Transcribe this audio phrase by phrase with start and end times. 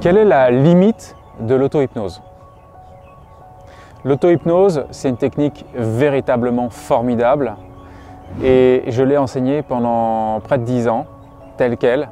[0.00, 2.22] Quelle est la limite de l'auto-hypnose?
[4.02, 7.54] L'auto-hypnose, c'est une technique véritablement formidable
[8.42, 11.04] et je l'ai enseignée pendant près de 10 ans,
[11.58, 12.08] telle qu'elle.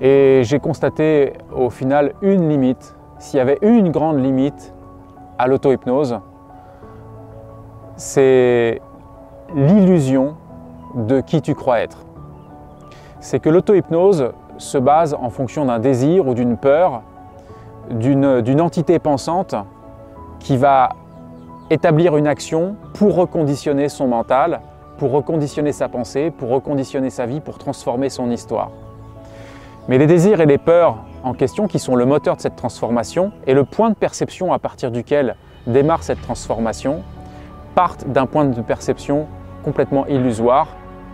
[0.00, 2.96] Et j'ai constaté au final une limite.
[3.20, 4.74] S'il y avait une grande limite
[5.38, 6.18] à l'auto-hypnose,
[7.94, 8.82] c'est
[9.54, 10.34] l'illusion
[10.96, 11.98] de qui tu crois être.
[13.20, 17.02] C'est que l'auto-hypnose se base en fonction d'un désir ou d'une peur,
[17.90, 19.54] d'une entité pensante
[20.38, 20.90] qui va
[21.70, 24.60] établir une action pour reconditionner son mental,
[24.98, 28.70] pour reconditionner sa pensée, pour reconditionner sa vie, pour transformer son histoire.
[29.88, 33.32] Mais les désirs et les peurs en question, qui sont le moteur de cette transformation
[33.46, 37.02] et le point de perception à partir duquel démarre cette transformation,
[37.74, 39.26] partent d'un point de perception
[39.64, 40.68] complètement illusoire.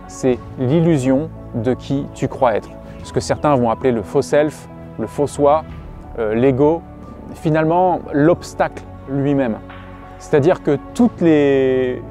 [0.07, 2.69] C'est l'illusion de qui tu crois être.
[3.03, 4.67] Ce que certains vont appeler le faux self,
[4.99, 5.63] le faux soi,
[6.17, 6.81] euh, l'ego,
[7.33, 9.57] finalement l'obstacle lui-même.
[10.19, 12.01] C'est-à-dire que toutes les,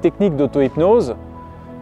[0.00, 1.16] techniques d'auto-hypnose,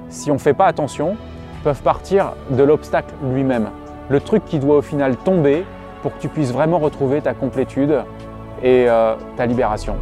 [0.08, 1.16] si on ne fait pas attention,
[1.62, 3.68] peuvent partir de l'obstacle lui-même.
[4.08, 5.64] Le truc qui doit au final tomber
[6.02, 8.02] pour que tu puisses vraiment retrouver ta complétude
[8.62, 9.96] et euh, ta libération.